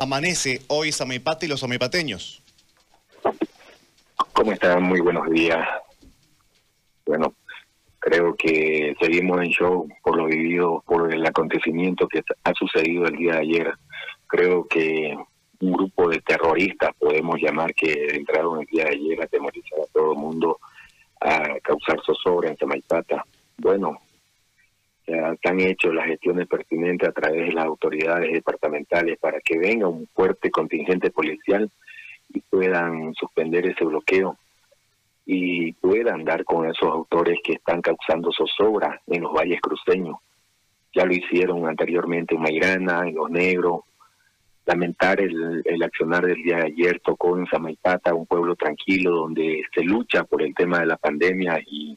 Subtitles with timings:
[0.00, 2.42] amanece hoy Samaipata y los samaipateños?
[4.32, 4.82] ¿Cómo están?
[4.82, 5.66] Muy buenos días.
[7.04, 7.34] Bueno,
[7.98, 13.16] creo que seguimos en show por lo vivido, por el acontecimiento que ha sucedido el
[13.16, 13.74] día de ayer.
[14.26, 15.14] Creo que
[15.60, 19.92] un grupo de terroristas, podemos llamar, que entraron el día de ayer a atemorizar a
[19.92, 20.58] todo el mundo,
[21.20, 23.24] a causar zozobra en Samaipata.
[25.56, 30.06] Han hecho las gestiones pertinentes a través de las autoridades departamentales para que venga un
[30.08, 31.70] fuerte contingente policial
[32.28, 34.36] y puedan suspender ese bloqueo
[35.24, 40.18] y puedan dar con esos autores que están causando zozobra en los valles cruceños.
[40.94, 43.80] Ya lo hicieron anteriormente en Mairana, en Los Negros.
[44.66, 49.62] Lamentar el, el accionar del día de ayer tocó en Samaipata, un pueblo tranquilo donde
[49.74, 51.96] se lucha por el tema de la pandemia y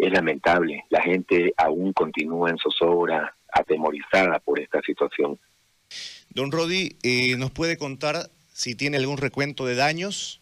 [0.00, 0.84] es lamentable.
[0.88, 5.38] La gente aún continúa en zozobra, atemorizada por esta situación.
[6.30, 10.40] Don Rodi, eh, ¿nos puede contar si tiene algún recuento de daños?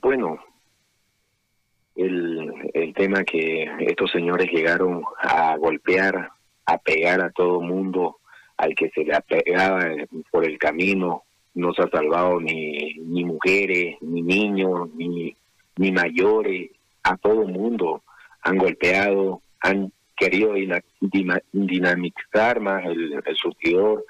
[0.00, 0.38] Bueno,
[1.94, 6.30] el, el tema que estos señores llegaron a golpear,
[6.64, 8.18] a pegar a todo mundo,
[8.56, 9.84] al que se le apegaba
[10.30, 15.36] por el camino, no se ha salvado ni, ni mujeres, ni niños, ni,
[15.76, 16.70] ni mayores,
[17.06, 18.02] a todo mundo.
[18.42, 20.54] Han golpeado, han querido
[21.52, 24.04] dinamizar más el, el surtidor.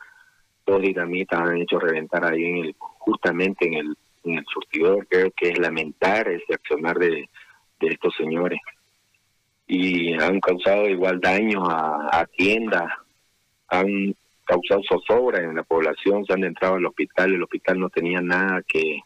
[0.67, 5.07] Dos dinamitas han hecho reventar ahí en el, justamente en el, en el surtidor.
[5.09, 7.29] Creo que es lamentar ese accionar de,
[7.81, 8.61] estos señores.
[9.67, 12.91] Y han causado igual daño a, a tiendas,
[13.69, 18.21] han causado zozobra en la población, se han entrado al hospital, el hospital no tenía
[18.21, 19.01] nada que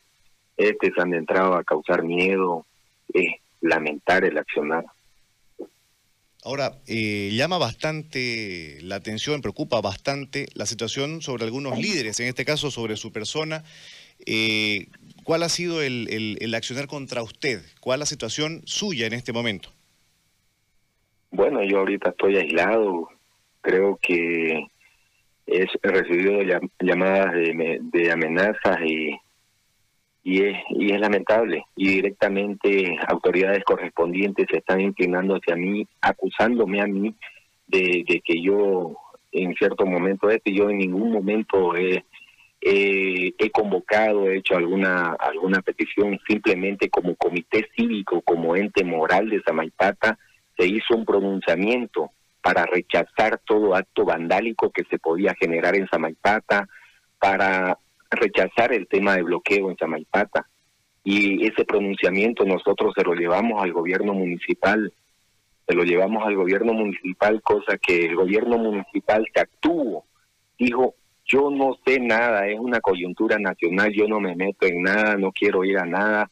[0.57, 2.67] este se han entrado a causar miedo.
[3.15, 4.85] Eh, lamentar el accionar.
[6.43, 12.47] Ahora, eh, llama bastante la atención, preocupa bastante la situación sobre algunos líderes, en este
[12.47, 13.63] caso sobre su persona.
[14.25, 14.87] Eh,
[15.25, 17.61] ¿Cuál ha sido el, el, el, accionar contra usted?
[17.81, 19.71] ¿Cuál es la situación suya en este momento?
[21.31, 23.09] Bueno, yo ahorita estoy aislado.
[23.61, 24.67] Creo que
[25.47, 26.41] he recibido
[26.81, 29.19] llamadas de, de amenazas y
[30.23, 31.65] y es, y es lamentable.
[31.77, 37.15] Y directamente autoridades correspondientes se están inclinando hacia mí, acusándome a mí
[37.67, 38.97] de, que yo
[39.33, 42.05] en cierto momento este, yo en ningún momento he,
[42.61, 49.43] he convocado, he hecho alguna, alguna petición, simplemente como comité cívico, como ente moral de
[49.43, 50.19] Samaipata,
[50.59, 52.11] se hizo un pronunciamiento
[52.43, 56.69] para rechazar todo acto vandálico que se podía generar en Samaipata,
[57.19, 57.79] para
[58.11, 60.47] rechazar el tema de bloqueo en Samaipata.
[61.03, 64.93] Y ese pronunciamiento nosotros se lo llevamos al gobierno municipal,
[65.67, 70.05] se lo llevamos al gobierno municipal, cosa que el gobierno municipal se actuó,
[70.59, 70.95] dijo,
[71.25, 75.33] yo no sé nada, es una coyuntura nacional, yo no me meto en nada, no
[75.33, 76.31] quiero ir a nada,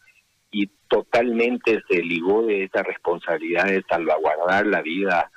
[0.51, 5.31] y totalmente se ligó de esa responsabilidad de salvaguardar la vida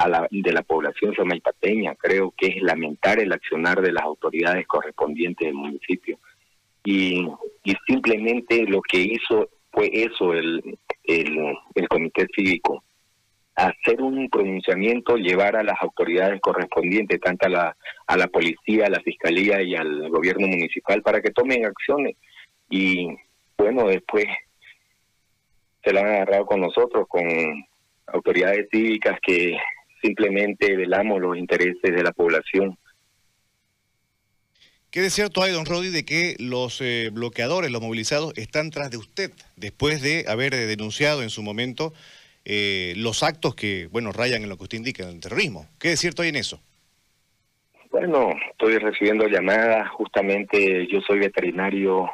[0.00, 1.94] a la, de la población somaipateña.
[1.94, 6.18] Creo que es lamentar el accionar de las autoridades correspondientes del municipio.
[6.82, 7.28] Y,
[7.64, 12.82] y simplemente lo que hizo fue eso el, el, el comité cívico,
[13.54, 18.90] hacer un pronunciamiento, llevar a las autoridades correspondientes, tanto a la, a la policía, a
[18.90, 22.16] la fiscalía y al gobierno municipal, para que tomen acciones.
[22.70, 23.06] Y
[23.58, 24.24] bueno, después
[25.84, 27.22] se lo han agarrado con nosotros, con
[28.06, 29.56] autoridades cívicas que
[30.02, 32.76] simplemente velamos los intereses de la población.
[34.90, 38.90] ¿Qué de cierto hay, don Rodi, de que los eh, bloqueadores, los movilizados, están tras
[38.90, 41.92] de usted después de haber denunciado en su momento
[42.44, 45.66] eh, los actos que, bueno, rayan en lo que usted indica, en el terrorismo?
[45.78, 46.60] ¿Qué de cierto hay en eso?
[47.90, 52.08] Bueno, estoy recibiendo llamadas, justamente yo soy veterinario,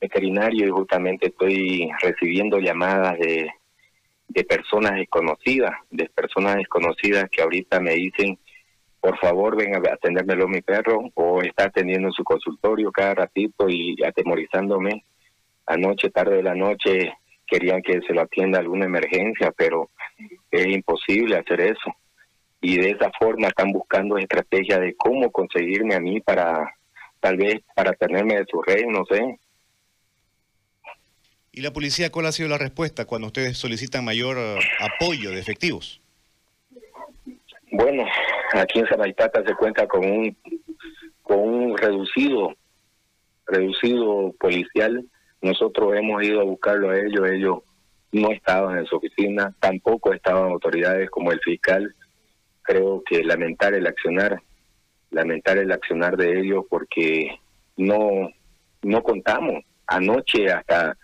[0.00, 3.48] veterinario y justamente estoy recibiendo llamadas de
[4.28, 8.38] de personas desconocidas, de personas desconocidas que ahorita me dicen,
[9.00, 13.68] por favor, ven a atendérmelo mi perro, o está atendiendo en su consultorio cada ratito
[13.68, 15.04] y atemorizándome.
[15.66, 17.12] Anoche, tarde de la noche,
[17.46, 19.88] querían que se lo atienda alguna emergencia, pero
[20.50, 21.94] es imposible hacer eso.
[22.60, 26.74] Y de esa forma están buscando estrategias de cómo conseguirme a mí para,
[27.20, 29.38] tal vez, para tenerme de su rey, no sé.
[31.58, 35.40] ¿Y la policía cuál ha sido la respuesta cuando ustedes solicitan mayor uh, apoyo de
[35.40, 36.00] efectivos?
[37.72, 38.04] Bueno,
[38.52, 40.36] aquí en Samaipata se cuenta con un
[41.20, 42.54] con un reducido
[43.44, 45.04] reducido policial.
[45.42, 47.58] Nosotros hemos ido a buscarlo a ellos, ellos
[48.12, 51.92] no estaban en su oficina, tampoco estaban autoridades como el fiscal.
[52.62, 54.40] Creo que lamentar el accionar
[55.10, 57.40] lamentar el accionar de ellos porque
[57.76, 58.30] no,
[58.82, 59.64] no contamos.
[59.88, 60.96] Anoche hasta,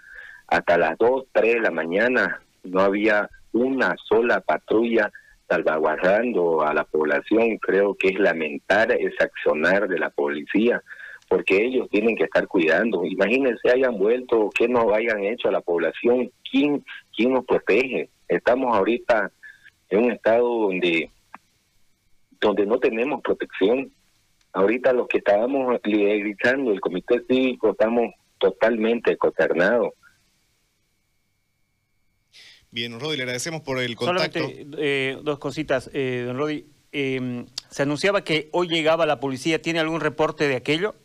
[0.47, 5.11] hasta las 2, 3 de la mañana no había una sola patrulla
[5.49, 7.59] salvaguardando a la población.
[7.59, 10.83] Creo que es lamentar ese accionar de la policía
[11.29, 13.05] porque ellos tienen que estar cuidando.
[13.05, 16.85] Imagínense hayan vuelto, que no hayan hecho a la población, ¿quién,
[17.17, 18.09] quién nos protege?
[18.29, 19.31] Estamos ahorita
[19.91, 21.11] en un estado donde
[22.41, 23.91] donde no tenemos protección.
[24.53, 29.95] Ahorita los que estábamos liderizando el comité cívico estamos totalmente consternados.
[32.75, 34.41] Bien, Rodi, le agradecemos por el contacto.
[34.41, 36.67] Solamente eh, dos cositas, eh, don Rodi.
[36.91, 39.63] Em, se anunciaba que hoy llegaba la policía.
[39.63, 40.97] ¿Tiene algún reporte de aquello?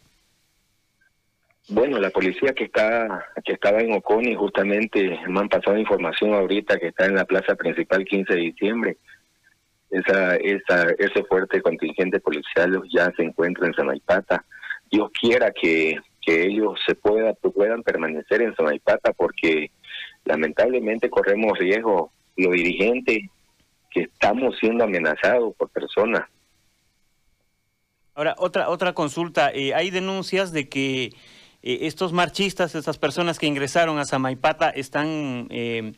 [1.67, 6.79] Bueno, la policía que está que estaba en Oconi justamente me han pasado información ahorita
[6.79, 8.97] que está en la plaza principal 15 de diciembre
[9.91, 14.43] esa, esa, ese fuerte contingente policial ya se encuentra en Samaipata.
[14.89, 19.69] Dios quiera que, que ellos se pueda, puedan permanecer en Samaipata porque
[20.25, 23.17] lamentablemente corremos riesgo los dirigentes
[23.91, 26.27] que estamos siendo amenazados por personas.
[28.13, 29.51] Ahora, otra, otra consulta.
[29.53, 35.47] Eh, hay denuncias de que eh, estos marchistas, estas personas que ingresaron a Samaipata, están
[35.49, 35.93] eh,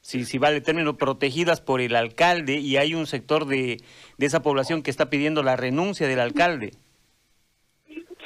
[0.00, 3.76] si, si vale el término, protegidas por el alcalde y hay un sector de,
[4.16, 6.72] de esa población que está pidiendo la renuncia del alcalde.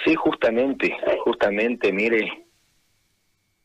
[0.05, 2.47] Sí, justamente, justamente, mire,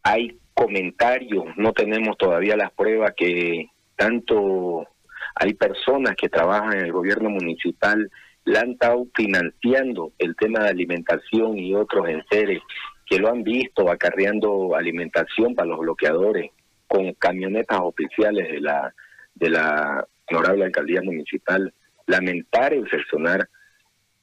[0.01, 4.87] hay comentarios, no tenemos todavía las pruebas que tanto
[5.35, 8.09] hay personas que trabajan en el gobierno municipal,
[8.43, 12.61] la han estado financiando el tema de alimentación y otros enseres
[13.05, 16.49] que lo han visto acarreando alimentación para los bloqueadores
[16.87, 18.93] con camionetas oficiales de la
[19.35, 21.71] de la honorable alcaldía municipal,
[22.07, 23.47] lamentar el personal,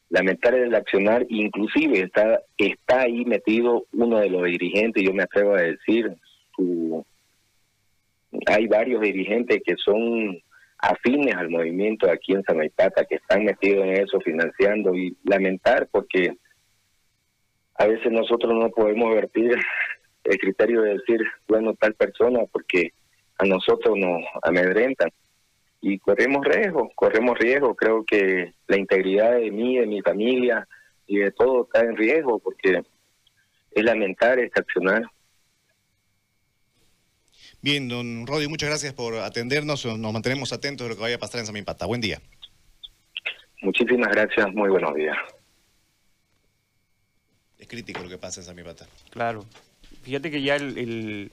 [0.09, 5.55] lamentar el accionar, inclusive está está ahí metido uno de los dirigentes, yo me atrevo
[5.55, 6.15] a decir,
[8.47, 10.41] hay varios dirigentes que son
[10.79, 16.37] afines al movimiento aquí en Samaipata, que están metidos en eso, financiando, y lamentar porque
[17.77, 19.57] a veces nosotros no podemos vertir
[20.25, 22.93] el criterio de decir, bueno, tal persona, porque
[23.39, 25.11] a nosotros nos amedrentan.
[25.81, 27.75] Y corremos riesgo, corremos riesgo.
[27.75, 30.67] Creo que la integridad de mí, de mi familia
[31.07, 32.81] y de todo está en riesgo, porque
[33.73, 35.03] es lamentar este accionar.
[37.65, 39.87] Bien, don Rodi, muchas gracias por atendernos.
[39.87, 41.87] Nos mantenemos atentos de lo que vaya a pasar en San Pata.
[41.87, 42.21] Buen día.
[43.63, 45.17] Muchísimas gracias, muy buenos días.
[47.59, 48.87] Es crítico lo que pasa en San Pata.
[49.09, 49.47] Claro.
[50.03, 51.33] Fíjate que ya el,